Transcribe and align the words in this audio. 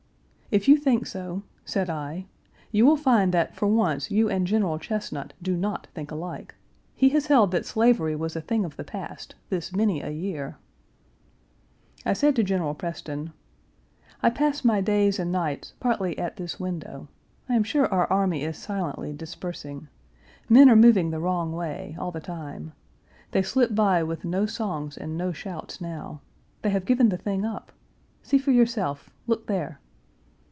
"If 0.53 0.67
you 0.67 0.75
think 0.75 1.07
so," 1.07 1.43
said 1.63 1.89
I, 1.89 2.25
"you 2.73 2.85
will 2.85 2.97
find 2.97 3.33
that 3.33 3.55
for 3.55 3.67
once 3.67 4.11
you 4.11 4.27
and 4.29 4.45
General 4.45 4.79
Chesnut 4.79 5.31
do 5.41 5.55
not 5.55 5.87
think 5.93 6.11
alike. 6.11 6.55
He 6.93 7.07
has 7.11 7.27
held 7.27 7.51
that 7.51 7.65
slavery 7.65 8.17
was 8.17 8.35
a 8.35 8.41
thing 8.41 8.65
of 8.65 8.75
the 8.75 8.83
past, 8.83 9.35
this 9.49 9.73
many 9.73 10.01
a 10.01 10.09
year." 10.09 10.57
I 12.05 12.11
said 12.11 12.35
to 12.35 12.43
General 12.43 12.73
Preston: 12.75 13.31
"I 14.21 14.29
pass 14.29 14.65
my 14.65 14.81
days 14.81 15.19
and 15.19 15.31
nights 15.31 15.71
partly 15.79 16.17
at 16.19 16.35
this 16.35 16.59
window. 16.59 17.07
I 17.47 17.55
am 17.55 17.63
sure 17.63 17.87
our 17.87 18.07
army 18.11 18.43
is 18.43 18.57
silently 18.57 19.13
dispersing. 19.13 19.87
Men 20.49 20.69
are 20.69 20.75
moving 20.75 21.11
the 21.11 21.21
wrong 21.21 21.53
way, 21.53 21.95
all 21.97 22.11
the 22.11 22.19
time. 22.19 22.73
They 23.31 23.41
slip 23.41 23.73
by 23.73 24.03
with 24.03 24.25
no 24.25 24.45
songs 24.45 24.97
and 24.97 25.17
no 25.17 25.31
shouts 25.31 25.79
now. 25.79 26.19
They 26.61 26.71
have 26.71 26.83
given 26.83 27.07
the 27.07 27.15
thing 27.17 27.45
up. 27.45 27.71
See 28.21 28.37
for 28.37 28.51
yourself. 28.51 29.09
Look 29.27 29.47
there." 29.47 29.79